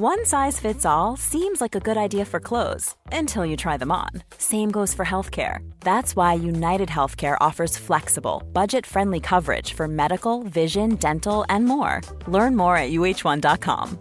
One 0.00 0.24
size 0.24 0.60
fits 0.60 0.86
all 0.86 1.16
seems 1.16 1.60
like 1.60 1.74
a 1.74 1.80
good 1.80 1.96
idea 1.96 2.24
for 2.24 2.38
clothes 2.38 2.94
until 3.10 3.44
you 3.44 3.56
try 3.56 3.76
them 3.76 3.90
on. 3.90 4.10
Same 4.38 4.70
goes 4.70 4.94
for 4.94 5.04
healthcare. 5.04 5.68
That's 5.80 6.14
why 6.14 6.34
United 6.34 6.88
Healthcare 6.88 7.36
offers 7.40 7.76
flexible, 7.76 8.44
budget 8.52 8.86
friendly 8.86 9.18
coverage 9.18 9.72
for 9.72 9.88
medical, 9.88 10.44
vision, 10.44 10.94
dental, 10.94 11.44
and 11.48 11.64
more. 11.64 12.00
Learn 12.28 12.54
more 12.54 12.76
at 12.76 12.92
uh1.com. 12.92 13.98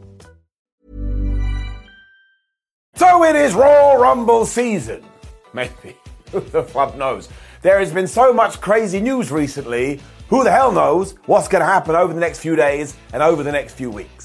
So 2.93 3.23
it 3.23 3.35
is 3.35 3.55
Raw 3.55 3.93
Rumble 3.93 4.45
season. 4.45 5.03
Maybe. 5.55 5.97
Who 6.31 6.41
the 6.41 6.61
fuck 6.61 6.95
knows? 6.95 7.27
There 7.63 7.79
has 7.79 7.91
been 7.91 8.05
so 8.05 8.31
much 8.31 8.61
crazy 8.61 9.01
news 9.01 9.31
recently. 9.31 9.99
Who 10.29 10.43
the 10.43 10.51
hell 10.51 10.71
knows 10.71 11.15
what's 11.25 11.47
going 11.47 11.61
to 11.61 11.73
happen 11.73 11.95
over 11.95 12.13
the 12.13 12.19
next 12.19 12.37
few 12.37 12.55
days 12.55 12.95
and 13.13 13.23
over 13.23 13.41
the 13.41 13.51
next 13.51 13.73
few 13.73 13.89
weeks? 13.89 14.16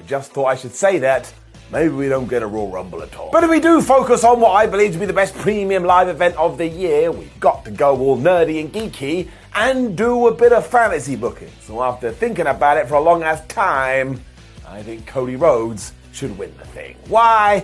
I 0.00 0.02
just 0.04 0.32
thought 0.32 0.46
I 0.46 0.56
should 0.56 0.74
say 0.74 0.98
that. 1.00 1.30
Maybe 1.70 1.90
we 1.90 2.08
don't 2.08 2.26
get 2.26 2.42
a 2.42 2.46
Royal 2.46 2.70
Rumble 2.70 3.02
at 3.02 3.14
all. 3.16 3.30
But 3.30 3.44
if 3.44 3.50
we 3.50 3.60
do 3.60 3.82
focus 3.82 4.24
on 4.24 4.40
what 4.40 4.52
I 4.52 4.66
believe 4.66 4.94
to 4.94 4.98
be 4.98 5.04
the 5.04 5.12
best 5.12 5.34
premium 5.34 5.84
live 5.84 6.08
event 6.08 6.36
of 6.36 6.56
the 6.56 6.66
year, 6.66 7.12
we've 7.12 7.38
got 7.38 7.66
to 7.66 7.70
go 7.70 7.98
all 7.98 8.16
nerdy 8.16 8.62
and 8.62 8.72
geeky 8.72 9.28
and 9.54 9.98
do 9.98 10.26
a 10.26 10.34
bit 10.34 10.54
of 10.54 10.66
fantasy 10.66 11.16
booking. 11.16 11.50
So 11.60 11.82
after 11.82 12.10
thinking 12.12 12.46
about 12.46 12.78
it 12.78 12.88
for 12.88 12.94
a 12.94 13.00
long 13.00 13.22
ass 13.22 13.46
time, 13.46 14.24
I 14.66 14.82
think 14.82 15.06
Cody 15.06 15.36
Rhodes 15.36 15.92
should 16.12 16.36
win 16.38 16.56
the 16.56 16.64
thing. 16.64 16.96
Why? 17.08 17.62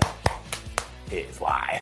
Here's 1.08 1.40
why. 1.40 1.80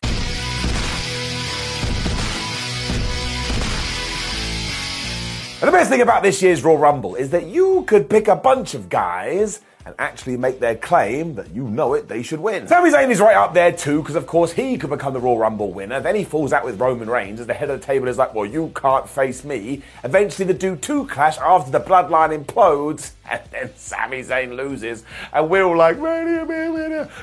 And 5.59 5.67
the 5.67 5.71
best 5.77 5.89
thing 5.89 6.01
about 6.01 6.23
this 6.23 6.41
year's 6.41 6.63
Royal 6.63 6.77
Rumble 6.77 7.15
is 7.15 7.31
that 7.31 7.45
you 7.47 7.83
could 7.87 8.09
pick 8.09 8.29
a 8.29 8.37
bunch 8.37 8.73
of 8.73 8.87
guys 8.87 9.59
and 9.85 9.93
actually 9.99 10.35
make 10.35 10.59
their 10.59 10.75
claim 10.75 11.35
that 11.35 11.51
you 11.51 11.63
know 11.63 11.93
it, 11.93 12.07
they 12.07 12.23
should 12.23 12.39
win. 12.39 12.67
Sami 12.67 12.89
Zayn 12.89 13.11
is 13.11 13.19
right 13.19 13.35
up 13.35 13.53
there 13.53 13.71
too, 13.71 14.01
because 14.01 14.15
of 14.15 14.25
course 14.25 14.51
he 14.53 14.77
could 14.77 14.89
become 14.89 15.13
the 15.13 15.19
Royal 15.19 15.37
Rumble 15.37 15.71
winner. 15.71 15.99
Then 15.99 16.15
he 16.15 16.23
falls 16.23 16.51
out 16.51 16.65
with 16.65 16.79
Roman 16.79 17.07
Reigns 17.07 17.39
as 17.39 17.45
the 17.45 17.53
head 17.53 17.69
of 17.69 17.79
the 17.79 17.85
table 17.85 18.07
is 18.07 18.17
like, 18.17 18.33
well, 18.33 18.47
you 18.47 18.71
can't 18.75 19.07
face 19.07 19.43
me. 19.43 19.83
Eventually 20.03 20.47
the 20.47 20.53
do 20.55 20.75
two 20.75 21.05
clash 21.05 21.37
after 21.37 21.71
the 21.71 21.79
bloodline 21.79 22.35
implodes, 22.35 23.11
and 23.29 23.41
then 23.51 23.75
Sami 23.75 24.23
Zayn 24.23 24.55
loses, 24.55 25.03
and 25.31 25.49
we're 25.49 25.63
all 25.63 25.77
like, 25.77 25.99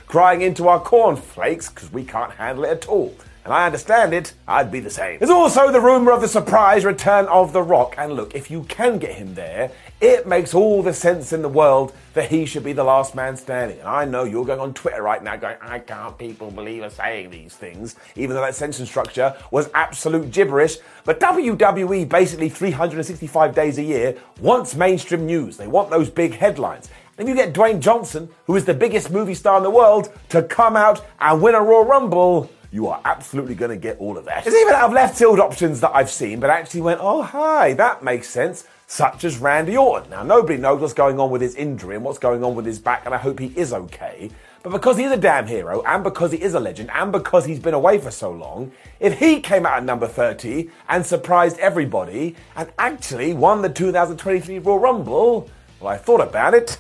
crying 0.06 0.42
into 0.42 0.68
our 0.68 0.80
cornflakes 0.80 1.68
because 1.68 1.92
we 1.92 2.04
can't 2.04 2.32
handle 2.32 2.64
it 2.64 2.70
at 2.70 2.88
all. 2.88 3.14
And 3.44 3.52
I 3.52 3.66
understand 3.66 4.14
it, 4.14 4.34
I'd 4.46 4.70
be 4.70 4.78
the 4.78 4.90
same. 4.90 5.18
There's 5.18 5.30
also 5.30 5.72
the 5.72 5.80
rumour 5.80 6.12
of 6.12 6.20
the 6.20 6.28
surprise 6.28 6.84
return 6.84 7.26
of 7.26 7.52
The 7.52 7.62
Rock. 7.62 7.96
And 7.98 8.12
look, 8.12 8.36
if 8.36 8.52
you 8.52 8.62
can 8.64 8.98
get 8.98 9.14
him 9.14 9.34
there, 9.34 9.72
it 10.00 10.28
makes 10.28 10.54
all 10.54 10.80
the 10.82 10.94
sense 10.94 11.32
in 11.32 11.42
the 11.42 11.48
world 11.48 11.92
that 12.14 12.30
he 12.30 12.46
should 12.46 12.62
be 12.62 12.72
the 12.72 12.84
last 12.84 13.16
man 13.16 13.36
standing. 13.36 13.80
And 13.80 13.88
I 13.88 14.04
know 14.04 14.22
you're 14.22 14.44
going 14.44 14.60
on 14.60 14.74
Twitter 14.74 15.02
right 15.02 15.22
now 15.22 15.34
going, 15.36 15.56
I 15.60 15.80
can't 15.80 16.16
people 16.18 16.52
believe 16.52 16.84
us 16.84 16.94
saying 16.94 17.30
these 17.30 17.54
things, 17.56 17.96
even 18.14 18.36
though 18.36 18.42
that 18.42 18.54
sentence 18.54 18.88
structure 18.88 19.36
was 19.50 19.68
absolute 19.74 20.30
gibberish. 20.30 20.76
But 21.04 21.18
WWE, 21.18 22.08
basically 22.08 22.48
365 22.48 23.54
days 23.56 23.78
a 23.78 23.82
year, 23.82 24.16
wants 24.40 24.76
mainstream 24.76 25.26
news. 25.26 25.56
They 25.56 25.66
want 25.66 25.90
those 25.90 26.10
big 26.10 26.34
headlines. 26.34 26.90
And 27.18 27.28
if 27.28 27.36
you 27.36 27.42
get 27.42 27.54
Dwayne 27.54 27.80
Johnson, 27.80 28.28
who 28.46 28.54
is 28.54 28.64
the 28.64 28.74
biggest 28.74 29.10
movie 29.10 29.34
star 29.34 29.56
in 29.56 29.62
the 29.64 29.70
world, 29.70 30.12
to 30.28 30.42
come 30.44 30.76
out 30.76 31.04
and 31.20 31.42
win 31.42 31.54
a 31.54 31.60
Royal 31.60 31.84
Rumble, 31.84 32.50
you 32.72 32.88
are 32.88 33.00
absolutely 33.04 33.54
going 33.54 33.70
to 33.70 33.76
get 33.76 33.98
all 33.98 34.16
of 34.16 34.24
that. 34.24 34.44
There's 34.44 34.56
even 34.56 34.74
out 34.74 34.86
of 34.86 34.92
left 34.92 35.18
field 35.18 35.38
options 35.38 35.80
that 35.80 35.92
I've 35.94 36.10
seen, 36.10 36.40
but 36.40 36.48
actually 36.48 36.80
went, 36.80 37.00
oh, 37.02 37.22
hi, 37.22 37.74
that 37.74 38.02
makes 38.02 38.28
sense, 38.28 38.66
such 38.86 39.24
as 39.24 39.36
Randy 39.36 39.76
Orton. 39.76 40.10
Now, 40.10 40.22
nobody 40.22 40.58
knows 40.58 40.80
what's 40.80 40.94
going 40.94 41.20
on 41.20 41.30
with 41.30 41.42
his 41.42 41.54
injury 41.54 41.96
and 41.96 42.04
what's 42.04 42.18
going 42.18 42.42
on 42.42 42.54
with 42.54 42.64
his 42.64 42.78
back, 42.78 43.02
and 43.04 43.14
I 43.14 43.18
hope 43.18 43.38
he 43.38 43.52
is 43.56 43.74
okay. 43.74 44.30
But 44.62 44.70
because 44.70 44.96
he 44.96 45.04
is 45.04 45.12
a 45.12 45.18
damn 45.18 45.46
hero, 45.46 45.82
and 45.82 46.02
because 46.02 46.32
he 46.32 46.40
is 46.40 46.54
a 46.54 46.60
legend, 46.60 46.90
and 46.94 47.12
because 47.12 47.44
he's 47.44 47.58
been 47.58 47.74
away 47.74 47.98
for 47.98 48.10
so 48.10 48.30
long, 48.30 48.72
if 49.00 49.18
he 49.18 49.40
came 49.40 49.66
out 49.66 49.76
at 49.76 49.84
number 49.84 50.06
30 50.06 50.70
and 50.88 51.04
surprised 51.04 51.58
everybody 51.58 52.36
and 52.56 52.72
actually 52.78 53.34
won 53.34 53.60
the 53.60 53.68
2023 53.68 54.60
Royal 54.60 54.78
Rumble, 54.78 55.50
well, 55.78 55.92
I 55.92 55.98
thought 55.98 56.22
about 56.22 56.54
it. 56.54 56.78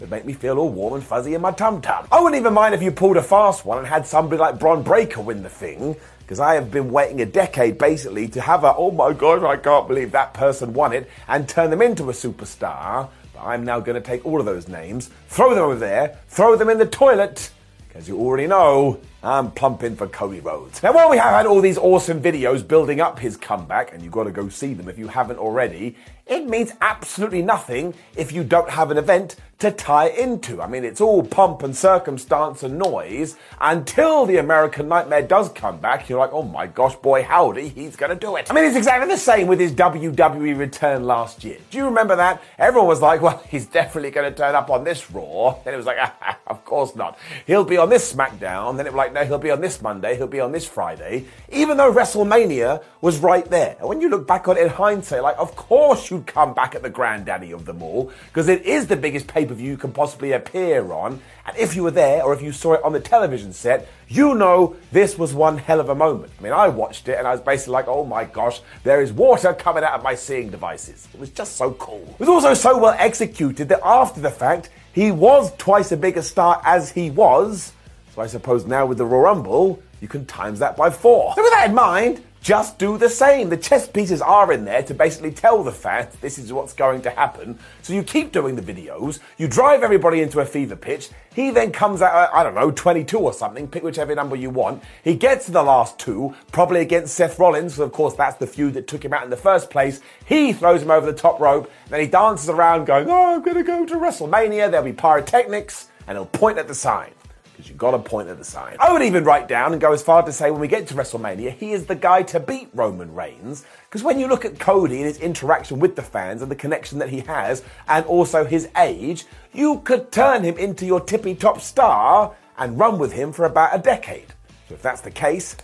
Would 0.00 0.10
make 0.12 0.24
me 0.24 0.32
feel 0.32 0.58
all 0.58 0.68
warm 0.68 0.94
and 0.94 1.02
fuzzy 1.02 1.34
in 1.34 1.40
my 1.40 1.50
tum 1.50 1.80
tum. 1.80 2.06
I 2.12 2.20
wouldn't 2.20 2.38
even 2.38 2.54
mind 2.54 2.72
if 2.72 2.82
you 2.82 2.92
pulled 2.92 3.16
a 3.16 3.22
fast 3.22 3.64
one 3.64 3.78
and 3.78 3.86
had 3.86 4.06
somebody 4.06 4.40
like 4.40 4.56
Bron 4.56 4.84
Breakker 4.84 5.20
win 5.20 5.42
the 5.42 5.48
thing, 5.48 5.96
because 6.20 6.38
I 6.38 6.54
have 6.54 6.70
been 6.70 6.92
waiting 6.92 7.20
a 7.20 7.26
decade 7.26 7.78
basically 7.78 8.28
to 8.28 8.40
have 8.40 8.62
a, 8.62 8.76
oh 8.76 8.92
my 8.92 9.12
god, 9.12 9.42
I 9.42 9.56
can't 9.56 9.88
believe 9.88 10.12
that 10.12 10.34
person 10.34 10.72
won 10.72 10.92
it, 10.92 11.10
and 11.26 11.48
turn 11.48 11.70
them 11.70 11.82
into 11.82 12.10
a 12.10 12.12
superstar. 12.12 13.08
But 13.34 13.42
I'm 13.42 13.64
now 13.64 13.80
going 13.80 14.00
to 14.00 14.00
take 14.00 14.24
all 14.24 14.38
of 14.38 14.46
those 14.46 14.68
names, 14.68 15.10
throw 15.26 15.52
them 15.52 15.64
over 15.64 15.74
there, 15.74 16.16
throw 16.28 16.54
them 16.54 16.68
in 16.68 16.78
the 16.78 16.86
toilet, 16.86 17.50
because 17.88 18.06
you 18.06 18.20
already 18.20 18.46
know 18.46 19.00
I'm 19.22 19.50
plumping 19.50 19.96
for 19.96 20.06
Cody 20.06 20.38
Rhodes. 20.38 20.80
Now, 20.82 20.92
while 20.92 21.10
we 21.10 21.16
have 21.16 21.32
had 21.32 21.46
all 21.46 21.60
these 21.60 21.76
awesome 21.76 22.22
videos 22.22 22.66
building 22.66 23.00
up 23.00 23.18
his 23.18 23.36
comeback, 23.36 23.92
and 23.92 24.00
you've 24.00 24.12
got 24.12 24.24
to 24.24 24.30
go 24.30 24.48
see 24.48 24.74
them 24.74 24.88
if 24.88 24.96
you 24.96 25.08
haven't 25.08 25.38
already, 25.38 25.96
it 26.28 26.46
means 26.46 26.72
absolutely 26.80 27.42
nothing 27.42 27.94
if 28.14 28.32
you 28.32 28.44
don't 28.44 28.70
have 28.70 28.90
an 28.90 28.98
event 28.98 29.36
to 29.58 29.72
tie 29.72 30.08
into. 30.08 30.62
I 30.62 30.68
mean, 30.68 30.84
it's 30.84 31.00
all 31.00 31.24
pomp 31.24 31.62
and 31.62 31.74
circumstance 31.76 32.62
and 32.62 32.78
noise 32.78 33.36
until 33.60 34.24
the 34.24 34.36
American 34.36 34.88
Nightmare 34.88 35.22
does 35.22 35.48
come 35.48 35.78
back. 35.78 36.08
You're 36.08 36.20
like, 36.20 36.32
oh 36.32 36.42
my 36.42 36.66
gosh, 36.66 36.94
boy, 36.96 37.24
howdy, 37.24 37.68
he's 37.68 37.96
going 37.96 38.10
to 38.10 38.16
do 38.16 38.36
it. 38.36 38.48
I 38.50 38.54
mean, 38.54 38.64
it's 38.64 38.76
exactly 38.76 39.08
the 39.08 39.18
same 39.18 39.48
with 39.48 39.58
his 39.58 39.72
WWE 39.72 40.56
return 40.56 41.04
last 41.04 41.42
year. 41.42 41.58
Do 41.70 41.78
you 41.78 41.86
remember 41.86 42.14
that? 42.14 42.40
Everyone 42.58 42.86
was 42.86 43.00
like, 43.00 43.20
well, 43.20 43.42
he's 43.48 43.66
definitely 43.66 44.10
going 44.10 44.30
to 44.30 44.36
turn 44.36 44.54
up 44.54 44.70
on 44.70 44.84
this 44.84 45.10
Raw. 45.10 45.58
Then 45.64 45.74
it 45.74 45.78
was 45.78 45.86
like, 45.86 45.96
ah, 46.00 46.38
of 46.46 46.64
course 46.64 46.94
not. 46.94 47.18
He'll 47.46 47.64
be 47.64 47.78
on 47.78 47.88
this 47.88 48.12
SmackDown. 48.12 48.76
Then 48.76 48.86
it 48.86 48.92
was 48.92 48.98
like, 48.98 49.07
no, 49.12 49.24
he'll 49.24 49.38
be 49.38 49.50
on 49.50 49.60
this 49.60 49.80
Monday. 49.80 50.16
He'll 50.16 50.26
be 50.26 50.40
on 50.40 50.52
this 50.52 50.66
Friday. 50.66 51.26
Even 51.50 51.76
though 51.76 51.92
WrestleMania 51.92 52.82
was 53.00 53.18
right 53.18 53.44
there. 53.48 53.76
And 53.78 53.88
when 53.88 54.00
you 54.00 54.08
look 54.08 54.26
back 54.26 54.48
on 54.48 54.56
it 54.56 54.62
in 54.62 54.68
hindsight, 54.68 55.22
like, 55.22 55.38
of 55.38 55.54
course 55.56 56.10
you'd 56.10 56.26
come 56.26 56.54
back 56.54 56.74
at 56.74 56.82
the 56.82 56.90
granddaddy 56.90 57.52
of 57.52 57.64
them 57.64 57.82
all 57.82 58.12
because 58.26 58.48
it 58.48 58.62
is 58.62 58.86
the 58.86 58.96
biggest 58.96 59.26
pay 59.26 59.46
per 59.46 59.54
view 59.54 59.70
you 59.70 59.76
can 59.76 59.92
possibly 59.92 60.32
appear 60.32 60.92
on. 60.92 61.20
And 61.46 61.56
if 61.56 61.74
you 61.76 61.82
were 61.82 61.90
there 61.90 62.22
or 62.22 62.34
if 62.34 62.42
you 62.42 62.52
saw 62.52 62.74
it 62.74 62.82
on 62.82 62.92
the 62.92 63.00
television 63.00 63.52
set, 63.52 63.88
you 64.08 64.34
know 64.34 64.76
this 64.92 65.18
was 65.18 65.34
one 65.34 65.58
hell 65.58 65.80
of 65.80 65.88
a 65.88 65.94
moment. 65.94 66.32
I 66.38 66.42
mean, 66.42 66.52
I 66.52 66.68
watched 66.68 67.08
it 67.08 67.18
and 67.18 67.26
I 67.26 67.32
was 67.32 67.40
basically 67.40 67.72
like, 67.72 67.88
oh 67.88 68.04
my 68.04 68.24
gosh, 68.24 68.60
there 68.84 69.00
is 69.00 69.12
water 69.12 69.52
coming 69.52 69.84
out 69.84 69.92
of 69.92 70.02
my 70.02 70.14
seeing 70.14 70.50
devices. 70.50 71.08
It 71.12 71.20
was 71.20 71.30
just 71.30 71.56
so 71.56 71.72
cool. 71.72 72.02
It 72.18 72.20
was 72.20 72.28
also 72.28 72.54
so 72.54 72.78
well 72.78 72.96
executed 72.98 73.68
that 73.68 73.80
after 73.84 74.20
the 74.20 74.30
fact, 74.30 74.70
he 74.92 75.10
was 75.10 75.54
twice 75.56 75.92
as 75.92 75.98
big 75.98 76.16
a 76.16 76.22
star 76.22 76.60
as 76.64 76.90
he 76.90 77.10
was. 77.10 77.72
So 78.18 78.22
I 78.22 78.26
suppose 78.26 78.66
now 78.66 78.84
with 78.84 78.98
the 78.98 79.04
Royal 79.04 79.22
Rumble, 79.22 79.80
you 80.00 80.08
can 80.08 80.26
times 80.26 80.58
that 80.58 80.76
by 80.76 80.90
four. 80.90 81.36
So 81.36 81.42
with 81.44 81.52
that 81.52 81.68
in 81.68 81.74
mind, 81.76 82.20
just 82.40 82.76
do 82.76 82.98
the 82.98 83.08
same. 83.08 83.48
The 83.48 83.56
chess 83.56 83.86
pieces 83.86 84.20
are 84.20 84.52
in 84.52 84.64
there 84.64 84.82
to 84.82 84.92
basically 84.92 85.30
tell 85.30 85.62
the 85.62 85.70
fans 85.70 86.16
this 86.16 86.36
is 86.36 86.52
what's 86.52 86.72
going 86.72 87.00
to 87.02 87.10
happen. 87.10 87.56
So 87.82 87.92
you 87.92 88.02
keep 88.02 88.32
doing 88.32 88.56
the 88.56 88.62
videos, 88.62 89.20
you 89.36 89.46
drive 89.46 89.84
everybody 89.84 90.20
into 90.20 90.40
a 90.40 90.44
fever 90.44 90.74
pitch. 90.74 91.10
He 91.32 91.52
then 91.52 91.70
comes 91.70 92.02
out, 92.02 92.12
uh, 92.12 92.28
I 92.34 92.42
don't 92.42 92.56
know, 92.56 92.72
22 92.72 93.16
or 93.16 93.32
something, 93.32 93.68
pick 93.68 93.84
whichever 93.84 94.12
number 94.16 94.34
you 94.34 94.50
want. 94.50 94.82
He 95.04 95.14
gets 95.14 95.46
to 95.46 95.52
the 95.52 95.62
last 95.62 96.00
two, 96.00 96.34
probably 96.50 96.80
against 96.80 97.14
Seth 97.14 97.38
Rollins, 97.38 97.74
because 97.74 97.86
of 97.86 97.92
course 97.92 98.14
that's 98.14 98.38
the 98.38 98.48
feud 98.48 98.74
that 98.74 98.88
took 98.88 99.04
him 99.04 99.12
out 99.12 99.22
in 99.22 99.30
the 99.30 99.36
first 99.36 99.70
place. 99.70 100.00
He 100.24 100.52
throws 100.52 100.82
him 100.82 100.90
over 100.90 101.06
the 101.06 101.16
top 101.16 101.38
rope, 101.38 101.70
then 101.88 102.00
he 102.00 102.08
dances 102.08 102.48
around 102.48 102.86
going, 102.86 103.08
oh, 103.08 103.36
I'm 103.36 103.44
going 103.44 103.58
to 103.58 103.62
go 103.62 103.86
to 103.86 103.94
WrestleMania. 103.94 104.72
There'll 104.72 104.84
be 104.84 104.92
pyrotechnics, 104.92 105.86
and 106.08 106.18
he'll 106.18 106.26
point 106.26 106.58
at 106.58 106.66
the 106.66 106.74
sign 106.74 107.12
because 107.58 107.68
you've 107.68 107.76
got 107.76 107.90
to 107.90 107.98
point 107.98 108.28
at 108.28 108.38
the 108.38 108.44
sign. 108.44 108.76
I 108.78 108.92
would 108.92 109.02
even 109.02 109.24
write 109.24 109.48
down 109.48 109.72
and 109.72 109.80
go 109.80 109.92
as 109.92 110.00
far 110.00 110.22
to 110.22 110.32
say 110.32 110.48
when 110.52 110.60
we 110.60 110.68
get 110.68 110.86
to 110.86 110.94
WrestleMania, 110.94 111.52
he 111.54 111.72
is 111.72 111.86
the 111.86 111.96
guy 111.96 112.22
to 112.22 112.38
beat 112.38 112.68
Roman 112.72 113.12
Reigns. 113.12 113.66
Because 113.88 114.04
when 114.04 114.20
you 114.20 114.28
look 114.28 114.44
at 114.44 114.60
Cody 114.60 114.98
and 114.98 115.06
his 115.06 115.18
interaction 115.18 115.80
with 115.80 115.96
the 115.96 116.02
fans 116.02 116.40
and 116.40 116.48
the 116.48 116.54
connection 116.54 117.00
that 117.00 117.08
he 117.08 117.18
has, 117.22 117.64
and 117.88 118.06
also 118.06 118.44
his 118.44 118.68
age, 118.76 119.24
you 119.52 119.80
could 119.80 120.12
turn 120.12 120.44
him 120.44 120.56
into 120.56 120.86
your 120.86 121.00
tippy 121.00 121.34
top 121.34 121.60
star 121.60 122.32
and 122.58 122.78
run 122.78 122.96
with 122.96 123.12
him 123.12 123.32
for 123.32 123.44
about 123.46 123.74
a 123.74 123.78
decade. 123.82 124.28
So 124.68 124.74
if 124.74 124.82
that's 124.82 125.00
the 125.00 125.10
case, 125.10 125.56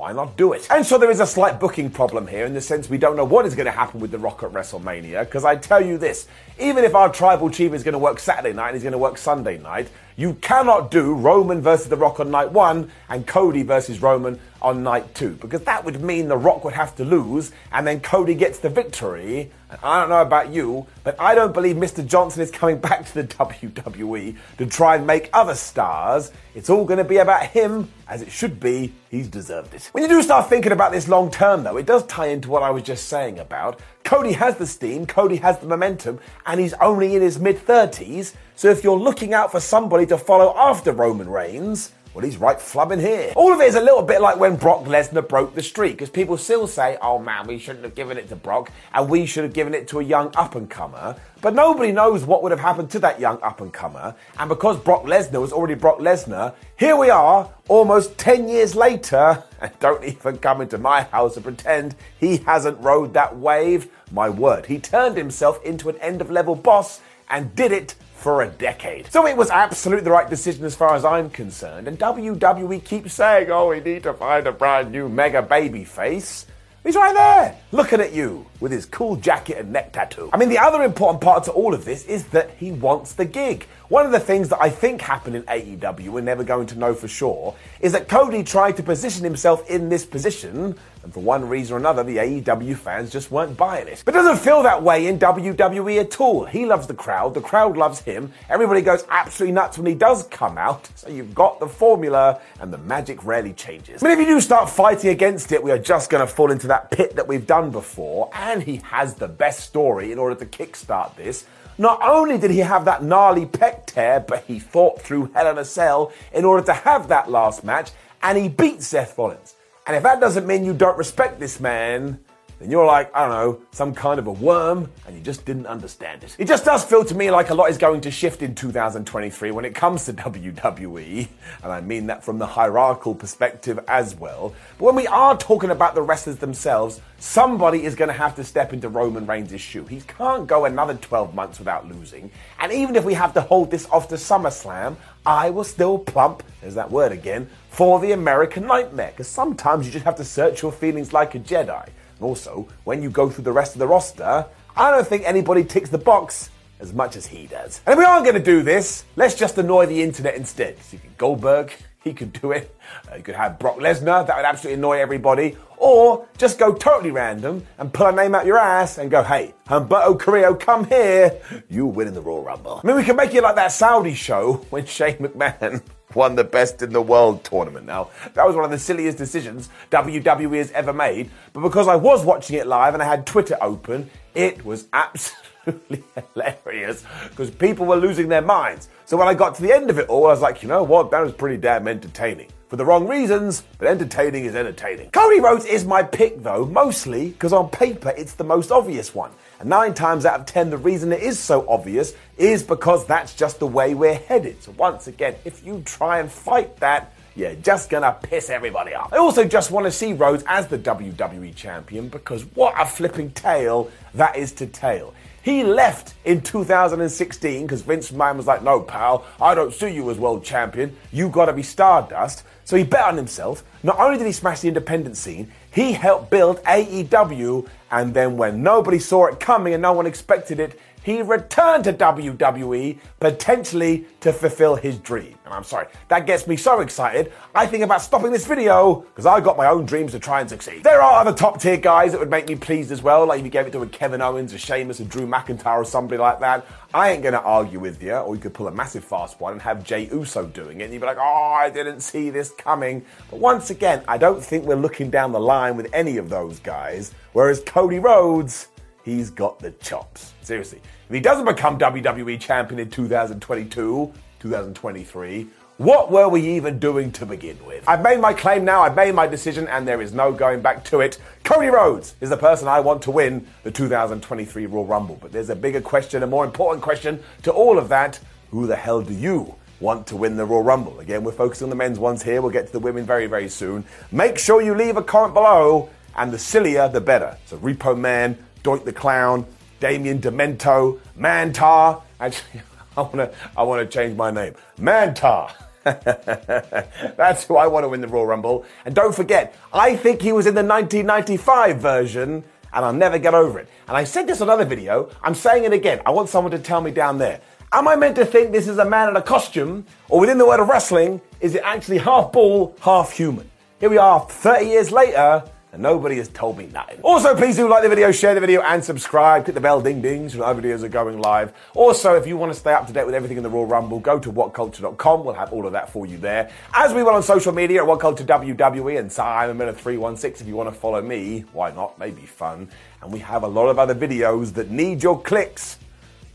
why 0.00 0.12
not 0.12 0.34
do 0.36 0.54
it? 0.54 0.66
And 0.70 0.86
so 0.86 0.96
there 0.96 1.10
is 1.10 1.20
a 1.20 1.26
slight 1.26 1.60
booking 1.60 1.90
problem 1.90 2.26
here 2.26 2.46
in 2.46 2.54
the 2.54 2.60
sense 2.62 2.88
we 2.88 2.96
don't 2.96 3.16
know 3.16 3.24
what 3.24 3.44
is 3.44 3.54
going 3.54 3.66
to 3.66 3.70
happen 3.70 4.00
with 4.00 4.10
The 4.10 4.18
Rock 4.18 4.42
at 4.42 4.50
WrestleMania. 4.50 5.26
Because 5.26 5.44
I 5.44 5.56
tell 5.56 5.84
you 5.84 5.98
this, 5.98 6.26
even 6.58 6.84
if 6.84 6.94
our 6.94 7.12
tribal 7.12 7.50
chief 7.50 7.74
is 7.74 7.82
going 7.82 7.92
to 7.92 7.98
work 7.98 8.18
Saturday 8.18 8.54
night 8.54 8.68
and 8.68 8.76
he's 8.76 8.82
going 8.82 8.92
to 8.92 8.98
work 8.98 9.18
Sunday 9.18 9.58
night, 9.58 9.90
You 10.20 10.34
cannot 10.34 10.90
do 10.90 11.14
Roman 11.14 11.62
versus 11.62 11.88
The 11.88 11.96
Rock 11.96 12.20
on 12.20 12.30
night 12.30 12.52
one 12.52 12.90
and 13.08 13.26
Cody 13.26 13.62
versus 13.62 14.02
Roman 14.02 14.38
on 14.62 14.82
night 14.82 15.14
two 15.14 15.30
because 15.36 15.62
that 15.62 15.84
would 15.84 16.00
mean 16.02 16.28
The 16.28 16.36
Rock 16.36 16.64
would 16.64 16.74
have 16.74 16.94
to 16.96 17.04
lose 17.04 17.52
and 17.72 17.86
then 17.86 18.00
Cody 18.00 18.34
gets 18.34 18.58
the 18.58 18.68
victory. 18.68 19.50
And 19.70 19.78
I 19.82 20.00
don't 20.00 20.08
know 20.08 20.22
about 20.22 20.50
you, 20.52 20.86
but 21.04 21.20
I 21.20 21.34
don't 21.34 21.52
believe 21.52 21.76
Mr. 21.76 22.04
Johnson 22.04 22.42
is 22.42 22.50
coming 22.50 22.78
back 22.80 23.06
to 23.06 23.22
the 23.22 23.24
WWE 23.24 24.36
to 24.58 24.66
try 24.66 24.96
and 24.96 25.06
make 25.06 25.30
other 25.32 25.54
stars. 25.54 26.32
It's 26.54 26.68
all 26.68 26.84
going 26.84 26.98
to 26.98 27.04
be 27.04 27.18
about 27.18 27.46
him, 27.46 27.88
as 28.08 28.22
it 28.22 28.32
should 28.32 28.58
be. 28.58 28.92
He's 29.10 29.28
deserved 29.28 29.74
it. 29.74 29.88
When 29.92 30.02
you 30.02 30.08
do 30.08 30.22
start 30.22 30.48
thinking 30.48 30.72
about 30.72 30.90
this 30.90 31.06
long 31.06 31.30
term, 31.30 31.62
though, 31.62 31.76
it 31.76 31.86
does 31.86 32.04
tie 32.06 32.26
into 32.26 32.50
what 32.50 32.64
I 32.64 32.70
was 32.70 32.82
just 32.82 33.08
saying 33.08 33.38
about 33.38 33.80
Cody 34.04 34.32
has 34.32 34.56
the 34.56 34.66
steam, 34.66 35.06
Cody 35.06 35.36
has 35.36 35.58
the 35.58 35.66
momentum, 35.66 36.18
and 36.46 36.58
he's 36.58 36.72
only 36.74 37.14
in 37.14 37.22
his 37.22 37.38
mid 37.38 37.64
30s. 37.64 38.34
So 38.56 38.68
if 38.68 38.82
you're 38.82 38.98
looking 38.98 39.34
out 39.34 39.52
for 39.52 39.60
somebody 39.60 40.04
to 40.06 40.18
follow 40.18 40.52
after 40.56 40.92
Roman 40.92 41.28
Reigns, 41.28 41.92
well, 42.12 42.24
he's 42.24 42.38
right 42.38 42.58
flubbing 42.58 43.00
here. 43.00 43.32
All 43.36 43.52
of 43.52 43.60
it 43.60 43.68
is 43.68 43.76
a 43.76 43.80
little 43.80 44.02
bit 44.02 44.20
like 44.20 44.36
when 44.36 44.56
Brock 44.56 44.84
Lesnar 44.84 45.26
broke 45.26 45.54
the 45.54 45.62
streak, 45.62 45.92
because 45.92 46.10
people 46.10 46.36
still 46.36 46.66
say, 46.66 46.98
oh 47.00 47.20
man, 47.20 47.46
we 47.46 47.56
shouldn't 47.56 47.84
have 47.84 47.94
given 47.94 48.18
it 48.18 48.28
to 48.30 48.36
Brock, 48.36 48.72
and 48.92 49.08
we 49.08 49.26
should 49.26 49.44
have 49.44 49.52
given 49.52 49.74
it 49.74 49.86
to 49.88 50.00
a 50.00 50.02
young 50.02 50.32
up 50.36 50.56
and 50.56 50.68
comer. 50.68 51.14
But 51.40 51.54
nobody 51.54 51.92
knows 51.92 52.24
what 52.24 52.42
would 52.42 52.50
have 52.50 52.60
happened 52.60 52.90
to 52.90 52.98
that 53.00 53.20
young 53.20 53.40
up 53.42 53.60
and 53.60 53.72
comer. 53.72 54.16
And 54.38 54.48
because 54.48 54.76
Brock 54.78 55.04
Lesnar 55.04 55.40
was 55.40 55.52
already 55.52 55.74
Brock 55.74 55.98
Lesnar, 55.98 56.54
here 56.76 56.96
we 56.96 57.10
are, 57.10 57.48
almost 57.68 58.18
10 58.18 58.48
years 58.48 58.74
later, 58.74 59.44
and 59.60 59.70
don't 59.78 60.04
even 60.04 60.38
come 60.38 60.60
into 60.60 60.78
my 60.78 61.04
house 61.04 61.36
and 61.36 61.44
pretend 61.44 61.94
he 62.18 62.38
hasn't 62.38 62.80
rode 62.80 63.14
that 63.14 63.36
wave. 63.36 63.88
My 64.10 64.28
word, 64.28 64.66
he 64.66 64.80
turned 64.80 65.16
himself 65.16 65.62
into 65.64 65.88
an 65.88 65.96
end 65.98 66.20
of 66.20 66.28
level 66.28 66.56
boss 66.56 67.00
and 67.30 67.54
did 67.54 67.70
it 67.70 67.94
for 68.20 68.42
a 68.42 68.48
decade. 68.48 69.10
So 69.10 69.26
it 69.26 69.36
was 69.36 69.50
absolutely 69.50 70.04
the 70.04 70.10
right 70.10 70.28
decision 70.28 70.64
as 70.66 70.74
far 70.74 70.94
as 70.94 71.06
I'm 71.06 71.30
concerned. 71.30 71.88
And 71.88 71.98
WWE 71.98 72.84
keeps 72.84 73.14
saying, 73.14 73.50
oh, 73.50 73.70
we 73.70 73.80
need 73.80 74.02
to 74.02 74.12
find 74.12 74.46
a 74.46 74.52
brand 74.52 74.92
new 74.92 75.08
mega 75.08 75.40
baby 75.40 75.84
face. 75.84 76.44
He's 76.82 76.96
right 76.96 77.14
there, 77.14 77.58
looking 77.72 78.00
at 78.00 78.14
you 78.14 78.46
with 78.58 78.72
his 78.72 78.86
cool 78.86 79.16
jacket 79.16 79.58
and 79.58 79.70
neck 79.70 79.92
tattoo. 79.92 80.30
I 80.32 80.38
mean, 80.38 80.48
the 80.48 80.58
other 80.58 80.82
important 80.82 81.20
part 81.20 81.44
to 81.44 81.50
all 81.52 81.74
of 81.74 81.84
this 81.84 82.06
is 82.06 82.24
that 82.28 82.50
he 82.58 82.72
wants 82.72 83.12
the 83.12 83.26
gig. 83.26 83.66
One 83.88 84.06
of 84.06 84.12
the 84.12 84.20
things 84.20 84.48
that 84.48 84.62
I 84.62 84.70
think 84.70 85.02
happened 85.02 85.36
in 85.36 85.42
AEW, 85.42 86.08
we're 86.08 86.22
never 86.22 86.42
going 86.44 86.66
to 86.68 86.78
know 86.78 86.94
for 86.94 87.08
sure, 87.08 87.54
is 87.80 87.92
that 87.92 88.08
Cody 88.08 88.42
tried 88.42 88.78
to 88.78 88.82
position 88.82 89.24
himself 89.24 89.68
in 89.68 89.90
this 89.90 90.06
position, 90.06 90.74
and 91.02 91.12
for 91.12 91.20
one 91.20 91.48
reason 91.48 91.74
or 91.74 91.78
another, 91.78 92.02
the 92.02 92.18
AEW 92.18 92.76
fans 92.76 93.10
just 93.10 93.30
weren't 93.30 93.56
buying 93.56 93.88
it. 93.88 94.02
But 94.04 94.14
doesn't 94.14 94.38
feel 94.38 94.62
that 94.62 94.82
way 94.82 95.06
in 95.06 95.18
WWE 95.18 96.00
at 96.00 96.20
all. 96.20 96.44
He 96.44 96.66
loves 96.66 96.86
the 96.86 96.94
crowd, 96.94 97.34
the 97.34 97.40
crowd 97.40 97.76
loves 97.76 98.00
him, 98.00 98.32
everybody 98.48 98.82
goes 98.82 99.04
absolutely 99.08 99.54
nuts 99.54 99.78
when 99.78 99.86
he 99.86 99.94
does 99.94 100.24
come 100.24 100.58
out, 100.58 100.88
so 100.94 101.08
you've 101.08 101.34
got 101.34 101.60
the 101.60 101.68
formula, 101.68 102.40
and 102.60 102.72
the 102.72 102.78
magic 102.78 103.24
rarely 103.24 103.52
changes. 103.52 104.02
But 104.02 104.10
if 104.10 104.18
you 104.18 104.26
do 104.26 104.40
start 104.40 104.68
fighting 104.68 105.10
against 105.10 105.52
it, 105.52 105.62
we 105.62 105.70
are 105.70 105.78
just 105.78 106.10
going 106.10 106.26
to 106.26 106.32
fall 106.32 106.50
into 106.50 106.66
that 106.68 106.90
pit 106.90 107.16
that 107.16 107.26
we've 107.26 107.46
done 107.46 107.70
before, 107.70 108.30
and 108.34 108.62
he 108.62 108.76
has 108.76 109.14
the 109.14 109.28
best 109.28 109.60
story 109.60 110.12
in 110.12 110.18
order 110.18 110.34
to 110.34 110.46
kickstart 110.46 111.16
this. 111.16 111.46
Not 111.78 112.00
only 112.02 112.36
did 112.36 112.50
he 112.50 112.58
have 112.58 112.84
that 112.84 113.02
gnarly 113.02 113.46
pec 113.46 113.86
tear, 113.86 114.20
but 114.20 114.44
he 114.44 114.58
fought 114.58 115.00
through 115.00 115.30
Hell 115.32 115.50
in 115.50 115.56
a 115.56 115.64
Cell 115.64 116.12
in 116.32 116.44
order 116.44 116.62
to 116.66 116.74
have 116.74 117.08
that 117.08 117.30
last 117.30 117.64
match, 117.64 117.90
and 118.22 118.36
he 118.36 118.50
beat 118.50 118.82
Seth 118.82 119.16
Rollins. 119.16 119.54
And 119.90 119.96
if 119.96 120.04
that 120.04 120.20
doesn't 120.20 120.46
mean 120.46 120.64
you 120.64 120.72
don't 120.72 120.96
respect 120.96 121.40
this 121.40 121.58
man, 121.58 122.20
then 122.60 122.70
you're 122.70 122.84
like, 122.84 123.10
I 123.16 123.26
don't 123.26 123.30
know, 123.30 123.62
some 123.70 123.94
kind 123.94 124.18
of 124.18 124.26
a 124.26 124.32
worm, 124.32 124.90
and 125.06 125.16
you 125.16 125.22
just 125.22 125.46
didn't 125.46 125.64
understand 125.64 126.22
it. 126.22 126.36
It 126.38 126.46
just 126.46 126.66
does 126.66 126.84
feel 126.84 127.06
to 127.06 127.14
me 127.14 127.30
like 127.30 127.48
a 127.48 127.54
lot 127.54 127.70
is 127.70 127.78
going 127.78 128.02
to 128.02 128.10
shift 128.10 128.42
in 128.42 128.54
2023 128.54 129.50
when 129.50 129.64
it 129.64 129.74
comes 129.74 130.04
to 130.04 130.12
WWE, 130.20 131.26
and 131.62 131.72
I 131.72 131.80
mean 131.80 132.08
that 132.08 132.22
from 132.22 132.38
the 132.38 132.46
hierarchical 132.46 133.14
perspective 133.14 133.80
as 133.88 134.14
well. 134.14 134.54
But 134.78 134.84
when 134.84 134.94
we 134.94 135.06
are 135.06 135.38
talking 135.38 135.70
about 135.70 135.94
the 135.94 136.02
wrestlers 136.02 136.36
themselves, 136.36 137.00
somebody 137.18 137.84
is 137.84 137.94
going 137.94 138.08
to 138.08 138.14
have 138.14 138.36
to 138.36 138.44
step 138.44 138.74
into 138.74 138.90
Roman 138.90 139.26
Reigns' 139.26 139.58
shoe. 139.58 139.86
He 139.86 140.02
can't 140.02 140.46
go 140.46 140.66
another 140.66 140.94
12 140.94 141.34
months 141.34 141.58
without 141.58 141.88
losing, 141.88 142.30
and 142.58 142.70
even 142.72 142.94
if 142.94 143.04
we 143.04 143.14
have 143.14 143.32
to 143.34 143.40
hold 143.40 143.70
this 143.70 143.88
off 143.88 144.08
to 144.08 144.16
SummerSlam, 144.16 144.96
I 145.24 145.48
will 145.48 145.64
still 145.64 145.98
plump, 145.98 146.42
there's 146.60 146.74
that 146.74 146.90
word 146.90 147.12
again, 147.12 147.48
for 147.70 148.00
the 148.00 148.12
American 148.12 148.66
Nightmare, 148.66 149.12
because 149.12 149.28
sometimes 149.28 149.86
you 149.86 149.92
just 149.92 150.04
have 150.04 150.16
to 150.16 150.24
search 150.24 150.60
your 150.60 150.72
feelings 150.72 151.14
like 151.14 151.34
a 151.34 151.38
Jedi. 151.38 151.88
Also, 152.20 152.68
when 152.84 153.02
you 153.02 153.10
go 153.10 153.30
through 153.30 153.44
the 153.44 153.52
rest 153.52 153.74
of 153.74 153.78
the 153.78 153.86
roster, 153.86 154.46
I 154.76 154.90
don't 154.90 155.06
think 155.06 155.24
anybody 155.26 155.64
ticks 155.64 155.90
the 155.90 155.98
box 155.98 156.50
as 156.80 156.92
much 156.92 157.16
as 157.16 157.26
he 157.26 157.46
does. 157.46 157.80
And 157.86 157.92
if 157.92 157.98
we 157.98 158.04
aren't 158.04 158.24
going 158.24 158.36
to 158.36 158.42
do 158.42 158.62
this, 158.62 159.04
let's 159.16 159.34
just 159.34 159.58
annoy 159.58 159.86
the 159.86 160.02
internet 160.02 160.34
instead. 160.34 160.82
So 160.82 160.94
you 160.94 160.98
could 161.00 161.18
Goldberg, 161.18 161.72
he 162.02 162.12
could 162.12 162.32
do 162.32 162.52
it. 162.52 162.74
Uh, 163.10 163.16
you 163.16 163.22
could 163.22 163.34
have 163.34 163.58
Brock 163.58 163.76
Lesnar, 163.76 164.26
that 164.26 164.36
would 164.36 164.44
absolutely 164.44 164.78
annoy 164.78 164.98
everybody. 164.98 165.56
Or 165.76 166.26
just 166.36 166.58
go 166.58 166.74
totally 166.74 167.10
random 167.10 167.66
and 167.78 167.92
pull 167.92 168.06
a 168.06 168.12
name 168.12 168.34
out 168.34 168.44
your 168.44 168.58
ass 168.58 168.98
and 168.98 169.10
go, 169.10 169.22
hey, 169.22 169.54
Humberto 169.66 170.18
Carrillo, 170.18 170.54
come 170.54 170.84
here. 170.84 171.40
You 171.68 171.86
win 171.86 172.08
in 172.08 172.14
the 172.14 172.20
Royal 172.20 172.42
Rumble. 172.42 172.80
I 172.82 172.86
mean, 172.86 172.96
we 172.96 173.04
can 173.04 173.16
make 173.16 173.34
it 173.34 173.42
like 173.42 173.56
that 173.56 173.72
Saudi 173.72 174.14
show 174.14 174.54
when 174.70 174.86
Shane 174.86 175.16
McMahon 175.18 175.82
won 176.14 176.34
the 176.34 176.44
Best 176.44 176.82
in 176.82 176.92
the 176.92 177.02
World 177.02 177.44
tournament. 177.44 177.86
Now, 177.86 178.10
that 178.34 178.46
was 178.46 178.54
one 178.54 178.64
of 178.64 178.70
the 178.70 178.78
silliest 178.78 179.18
decisions 179.18 179.68
WWE 179.90 180.58
has 180.58 180.70
ever 180.72 180.92
made, 180.92 181.30
but 181.52 181.60
because 181.60 181.88
I 181.88 181.96
was 181.96 182.24
watching 182.24 182.56
it 182.56 182.66
live 182.66 182.94
and 182.94 183.02
I 183.02 183.06
had 183.06 183.26
Twitter 183.26 183.56
open, 183.60 184.10
it 184.34 184.64
was 184.64 184.86
absolutely 184.92 186.04
hilarious 186.34 187.04
because 187.28 187.50
people 187.50 187.86
were 187.86 187.96
losing 187.96 188.28
their 188.28 188.42
minds. 188.42 188.88
So 189.04 189.16
when 189.16 189.28
I 189.28 189.34
got 189.34 189.54
to 189.56 189.62
the 189.62 189.72
end 189.72 189.90
of 189.90 189.98
it 189.98 190.08
all, 190.08 190.26
I 190.26 190.30
was 190.30 190.40
like, 190.40 190.62
you 190.62 190.68
know 190.68 190.82
what, 190.82 191.10
that 191.10 191.20
was 191.20 191.32
pretty 191.32 191.56
damn 191.56 191.88
entertaining. 191.88 192.48
For 192.70 192.76
the 192.76 192.84
wrong 192.84 193.08
reasons, 193.08 193.64
but 193.78 193.88
entertaining 193.88 194.44
is 194.44 194.54
entertaining. 194.54 195.10
Cody 195.10 195.40
Rhodes 195.40 195.64
is 195.64 195.84
my 195.84 196.04
pick 196.04 196.40
though, 196.40 196.66
mostly 196.66 197.30
because 197.30 197.52
on 197.52 197.68
paper 197.68 198.14
it's 198.16 198.34
the 198.34 198.44
most 198.44 198.70
obvious 198.70 199.12
one. 199.12 199.32
And 199.58 199.68
nine 199.68 199.92
times 199.92 200.24
out 200.24 200.38
of 200.38 200.46
ten, 200.46 200.70
the 200.70 200.78
reason 200.78 201.12
it 201.12 201.20
is 201.20 201.36
so 201.36 201.68
obvious 201.68 202.14
is 202.38 202.62
because 202.62 203.04
that's 203.06 203.34
just 203.34 203.58
the 203.58 203.66
way 203.66 203.94
we're 203.94 204.14
headed. 204.14 204.62
So 204.62 204.70
once 204.78 205.08
again, 205.08 205.34
if 205.44 205.66
you 205.66 205.82
try 205.84 206.20
and 206.20 206.30
fight 206.30 206.76
that, 206.76 207.12
you're 207.34 207.56
just 207.56 207.90
gonna 207.90 208.16
piss 208.22 208.50
everybody 208.50 208.94
off. 208.94 209.12
I 209.12 209.16
also 209.16 209.44
just 209.44 209.72
want 209.72 209.86
to 209.86 209.90
see 209.90 210.12
Rhodes 210.12 210.44
as 210.46 210.68
the 210.68 210.78
WWE 210.78 211.52
champion 211.56 212.08
because 212.08 212.44
what 212.54 212.80
a 212.80 212.86
flipping 212.86 213.32
tale 213.32 213.90
that 214.14 214.36
is 214.36 214.52
to 214.52 214.68
tail. 214.68 215.12
He 215.42 215.64
left 215.64 216.14
in 216.24 216.42
2016 216.42 217.62
because 217.62 217.80
Vince 217.82 218.10
McMahon 218.10 218.36
was 218.36 218.46
like, 218.46 218.62
no, 218.62 218.80
pal, 218.80 219.24
I 219.40 219.54
don't 219.54 219.72
see 219.72 219.88
you 219.88 220.10
as 220.10 220.18
world 220.18 220.44
champion. 220.44 220.94
You 221.12 221.30
gotta 221.30 221.54
be 221.54 221.62
Stardust. 221.62 222.44
So 222.64 222.76
he 222.76 222.84
bet 222.84 223.04
on 223.04 223.16
himself. 223.16 223.64
Not 223.82 223.98
only 223.98 224.18
did 224.18 224.26
he 224.26 224.32
smash 224.32 224.60
the 224.60 224.68
independent 224.68 225.16
scene, 225.16 225.50
he 225.72 225.92
helped 225.92 226.30
build 226.30 226.62
AEW. 226.64 227.66
And 227.90 228.12
then 228.12 228.36
when 228.36 228.62
nobody 228.62 228.98
saw 228.98 229.26
it 229.26 229.40
coming 229.40 229.72
and 229.72 229.82
no 229.82 229.92
one 229.92 230.06
expected 230.06 230.60
it, 230.60 230.78
he 231.02 231.22
returned 231.22 231.84
to 231.84 231.92
WWE 231.92 232.98
potentially 233.20 234.06
to 234.20 234.32
fulfill 234.32 234.76
his 234.76 234.98
dream. 234.98 235.34
And 235.44 235.54
I'm 235.54 235.64
sorry, 235.64 235.86
that 236.08 236.26
gets 236.26 236.46
me 236.46 236.56
so 236.56 236.80
excited. 236.80 237.32
I 237.54 237.66
think 237.66 237.82
about 237.82 238.02
stopping 238.02 238.32
this 238.32 238.46
video 238.46 239.00
because 239.00 239.26
I've 239.26 239.44
got 239.44 239.56
my 239.56 239.66
own 239.66 239.86
dreams 239.86 240.12
to 240.12 240.18
try 240.18 240.40
and 240.40 240.48
succeed. 240.48 240.84
There 240.84 241.02
are 241.02 241.20
other 241.20 241.32
top 241.32 241.60
tier 241.60 241.76
guys 241.76 242.12
that 242.12 242.18
would 242.18 242.30
make 242.30 242.48
me 242.48 242.54
pleased 242.54 242.92
as 242.92 243.02
well, 243.02 243.26
like 243.26 243.40
if 243.40 243.44
you 243.44 243.50
gave 243.50 243.66
it 243.66 243.72
to 243.72 243.82
a 243.82 243.86
Kevin 243.86 244.20
Owens, 244.20 244.52
a 244.52 244.58
Sheamus, 244.58 245.00
a 245.00 245.04
Drew 245.04 245.26
McIntyre, 245.26 245.78
or 245.78 245.84
somebody 245.84 246.18
like 246.18 246.40
that. 246.40 246.66
I 246.92 247.10
ain't 247.10 247.22
gonna 247.22 247.38
argue 247.38 247.78
with 247.78 248.02
you, 248.02 248.14
or 248.14 248.34
you 248.34 248.40
could 248.40 248.54
pull 248.54 248.68
a 248.68 248.72
massive 248.72 249.04
fast 249.04 249.40
one 249.40 249.52
and 249.52 249.62
have 249.62 249.84
Jey 249.84 250.08
Uso 250.12 250.46
doing 250.46 250.80
it, 250.80 250.84
and 250.84 250.92
you'd 250.92 251.00
be 251.00 251.06
like, 251.06 251.18
oh, 251.18 251.52
I 251.56 251.70
didn't 251.70 252.00
see 252.00 252.30
this 252.30 252.50
coming. 252.50 253.04
But 253.30 253.38
once 253.38 253.70
again, 253.70 254.02
I 254.08 254.18
don't 254.18 254.42
think 254.42 254.64
we're 254.64 254.74
looking 254.74 255.10
down 255.10 255.32
the 255.32 255.40
line 255.40 255.76
with 255.76 255.88
any 255.92 256.16
of 256.16 256.28
those 256.28 256.58
guys, 256.60 257.12
whereas 257.32 257.62
Cody 257.64 257.98
Rhodes 257.98 258.68
he's 259.04 259.30
got 259.30 259.58
the 259.58 259.70
chops. 259.72 260.32
Seriously. 260.42 260.80
If 261.08 261.14
he 261.14 261.20
doesn't 261.20 261.44
become 261.44 261.78
WWE 261.78 262.40
champion 262.40 262.80
in 262.80 262.90
2022, 262.90 264.12
2023, 264.38 265.48
what 265.80 266.10
were 266.10 266.28
we 266.28 266.46
even 266.46 266.78
doing 266.78 267.10
to 267.12 267.24
begin 267.24 267.56
with? 267.64 267.88
I've 267.88 268.02
made 268.02 268.20
my 268.20 268.34
claim 268.34 268.66
now, 268.66 268.82
I've 268.82 268.94
made 268.94 269.14
my 269.14 269.26
decision, 269.26 269.66
and 269.68 269.88
there 269.88 270.02
is 270.02 270.12
no 270.12 270.30
going 270.30 270.60
back 270.60 270.84
to 270.84 271.00
it. 271.00 271.18
Cody 271.42 271.68
Rhodes 271.68 272.16
is 272.20 272.28
the 272.28 272.36
person 272.36 272.68
I 272.68 272.80
want 272.80 273.00
to 273.04 273.10
win 273.10 273.46
the 273.62 273.70
2023 273.70 274.66
Royal 274.66 274.84
Rumble. 274.84 275.16
But 275.18 275.32
there's 275.32 275.48
a 275.48 275.56
bigger 275.56 275.80
question, 275.80 276.22
a 276.22 276.26
more 276.26 276.44
important 276.44 276.82
question 276.82 277.22
to 277.44 277.50
all 277.50 277.78
of 277.78 277.88
that. 277.88 278.20
Who 278.50 278.66
the 278.66 278.76
hell 278.76 279.00
do 279.00 279.14
you 279.14 279.54
want 279.80 280.06
to 280.08 280.16
win 280.16 280.36
the 280.36 280.44
Royal 280.44 280.62
Rumble? 280.62 281.00
Again, 281.00 281.24
we're 281.24 281.32
focusing 281.32 281.64
on 281.64 281.70
the 281.70 281.76
men's 281.76 281.98
ones 281.98 282.22
here. 282.22 282.42
We'll 282.42 282.50
get 282.50 282.66
to 282.66 282.72
the 282.72 282.78
women 282.78 283.06
very, 283.06 283.26
very 283.26 283.48
soon. 283.48 283.86
Make 284.12 284.38
sure 284.38 284.60
you 284.60 284.74
leave 284.74 284.98
a 284.98 285.02
comment 285.02 285.32
below, 285.32 285.88
and 286.14 286.30
the 286.30 286.38
sillier, 286.38 286.88
the 286.88 287.00
better. 287.00 287.38
So, 287.46 287.56
Repo 287.56 287.98
Man, 287.98 288.36
Doink 288.62 288.84
the 288.84 288.92
Clown, 288.92 289.46
Damien 289.80 290.20
Demento, 290.20 291.00
Mantaur. 291.18 292.02
Actually, 292.18 292.62
I 292.96 293.00
want 293.02 293.16
to 293.16 293.34
I 293.56 293.62
want 293.62 293.90
to 293.90 293.98
change 293.98 294.16
my 294.16 294.30
name. 294.30 294.54
Mantaur. 294.78 295.50
That's 295.84 297.44
who 297.44 297.56
I 297.56 297.66
want 297.66 297.84
to 297.84 297.88
win 297.88 298.00
the 298.00 298.08
Royal 298.08 298.26
Rumble. 298.26 298.66
And 298.84 298.94
don't 298.94 299.14
forget, 299.14 299.56
I 299.72 299.96
think 299.96 300.20
he 300.20 300.32
was 300.32 300.46
in 300.46 300.54
the 300.54 300.62
1995 300.62 301.78
version, 301.78 302.44
and 302.72 302.84
I'll 302.84 302.92
never 302.92 303.18
get 303.18 303.34
over 303.34 303.58
it. 303.58 303.68
And 303.88 303.96
I 303.96 304.04
said 304.04 304.26
this 304.26 304.40
on 304.40 304.48
another 304.48 304.66
video. 304.66 305.10
I'm 305.22 305.34
saying 305.34 305.64
it 305.64 305.72
again. 305.72 306.00
I 306.04 306.10
want 306.10 306.28
someone 306.28 306.50
to 306.52 306.58
tell 306.58 306.82
me 306.82 306.90
down 306.90 307.18
there. 307.18 307.40
Am 307.72 307.88
I 307.88 307.96
meant 307.96 308.16
to 308.16 308.26
think 308.26 308.52
this 308.52 308.68
is 308.68 308.78
a 308.78 308.84
man 308.84 309.08
in 309.08 309.16
a 309.16 309.22
costume, 309.22 309.86
or 310.08 310.20
within 310.20 310.38
the 310.38 310.46
world 310.46 310.60
of 310.60 310.68
wrestling, 310.68 311.20
is 311.40 311.54
it 311.54 311.62
actually 311.64 311.98
half 311.98 312.32
bull, 312.32 312.76
half 312.80 313.12
human? 313.12 313.48
Here 313.78 313.88
we 313.88 313.96
are 313.96 314.20
30 314.28 314.66
years 314.66 314.90
later, 314.90 315.44
and 315.72 315.82
nobody 315.82 316.16
has 316.16 316.28
told 316.28 316.58
me 316.58 316.66
nothing. 316.66 317.00
Also, 317.02 317.34
please 317.34 317.56
do 317.56 317.68
like 317.68 317.82
the 317.82 317.88
video, 317.88 318.10
share 318.10 318.34
the 318.34 318.40
video, 318.40 318.60
and 318.62 318.84
subscribe. 318.84 319.44
Click 319.44 319.54
the 319.54 319.60
bell 319.60 319.80
ding 319.80 320.00
dings 320.00 320.34
when 320.34 320.44
our 320.44 320.54
videos 320.54 320.82
are 320.82 320.88
going 320.88 321.20
live. 321.20 321.52
Also, 321.74 322.14
if 322.14 322.26
you 322.26 322.36
want 322.36 322.52
to 322.52 322.58
stay 322.58 322.72
up 322.72 322.86
to 322.86 322.92
date 322.92 323.06
with 323.06 323.14
everything 323.14 323.36
in 323.36 323.42
the 323.42 323.50
Royal 323.50 323.66
Rumble, 323.66 324.00
go 324.00 324.18
to 324.18 324.32
whatculture.com. 324.32 325.24
We'll 325.24 325.34
have 325.34 325.52
all 325.52 325.66
of 325.66 325.72
that 325.72 325.90
for 325.90 326.06
you 326.06 326.18
there. 326.18 326.50
As 326.74 326.92
we 326.92 327.02
will 327.02 327.14
on 327.14 327.22
social 327.22 327.52
media 327.52 327.82
at 327.82 327.86
What 327.86 328.00
WWE 328.00 328.98
and 328.98 329.12
Simon 329.12 329.56
Miller 329.56 329.72
316 329.72 330.46
if 330.46 330.48
you 330.48 330.56
want 330.56 330.72
to 330.72 330.74
follow 330.74 331.00
me. 331.02 331.44
Why 331.52 331.70
not? 331.70 331.98
Maybe 331.98 332.22
fun. 332.22 332.68
And 333.02 333.12
we 333.12 333.18
have 333.20 333.42
a 333.42 333.48
lot 333.48 333.68
of 333.68 333.78
other 333.78 333.94
videos 333.94 334.52
that 334.54 334.70
need 334.70 335.02
your 335.02 335.20
clicks. 335.20 335.78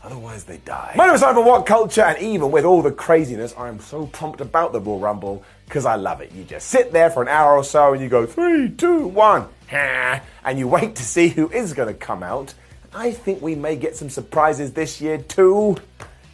Otherwise, 0.06 0.44
they 0.44 0.58
die. 0.58 0.92
My 0.94 1.06
name 1.06 1.16
is 1.16 1.20
Simon 1.20 1.44
What 1.44 1.66
Culture, 1.66 2.02
and 2.02 2.16
even 2.22 2.52
with 2.52 2.64
all 2.64 2.80
the 2.80 2.92
craziness, 2.92 3.52
I 3.58 3.66
am 3.66 3.80
so 3.80 4.06
pumped 4.06 4.40
about 4.40 4.72
the 4.72 4.78
Royal 4.78 5.00
Rumble 5.00 5.42
because 5.64 5.84
I 5.84 5.96
love 5.96 6.20
it. 6.20 6.30
You 6.30 6.44
just 6.44 6.68
sit 6.68 6.92
there 6.92 7.10
for 7.10 7.22
an 7.22 7.28
hour 7.28 7.56
or 7.56 7.64
so 7.64 7.92
and 7.92 8.00
you 8.00 8.08
go 8.08 8.24
three, 8.24 8.70
two, 8.70 9.08
one, 9.08 9.48
and 9.68 10.20
you 10.54 10.68
wait 10.68 10.94
to 10.94 11.02
see 11.02 11.26
who 11.26 11.50
is 11.50 11.72
going 11.72 11.88
to 11.88 11.94
come 11.94 12.22
out. 12.22 12.54
I 12.94 13.10
think 13.10 13.42
we 13.42 13.56
may 13.56 13.74
get 13.74 13.96
some 13.96 14.08
surprises 14.08 14.74
this 14.74 15.00
year 15.00 15.18
too. 15.18 15.76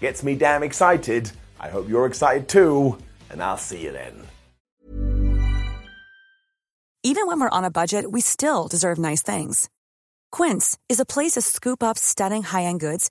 Gets 0.02 0.22
me 0.22 0.34
damn 0.34 0.62
excited. 0.62 1.32
I 1.58 1.70
hope 1.70 1.88
you're 1.88 2.04
excited 2.04 2.50
too, 2.50 2.98
and 3.30 3.42
I'll 3.42 3.56
see 3.56 3.84
you 3.84 3.92
then. 3.92 4.26
Even 7.02 7.26
when 7.26 7.40
we're 7.40 7.48
on 7.48 7.64
a 7.64 7.70
budget, 7.70 8.12
we 8.12 8.20
still 8.20 8.68
deserve 8.68 8.98
nice 8.98 9.22
things. 9.22 9.70
Quince 10.30 10.76
is 10.90 11.00
a 11.00 11.06
place 11.06 11.32
to 11.32 11.40
scoop 11.40 11.82
up 11.82 11.96
stunning 11.96 12.42
high 12.42 12.64
end 12.64 12.80
goods 12.80 13.10